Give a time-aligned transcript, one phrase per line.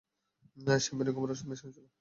[0.79, 1.85] শ্যাম্পেনে ঘুমের ওষুধ মেশানো ছিল।